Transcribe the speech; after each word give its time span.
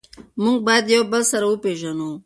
موږ 0.43 0.57
باید 0.67 0.85
یو 0.95 1.03
بل 1.11 1.23
سره 1.31 1.45
وپیژنو. 1.47 2.11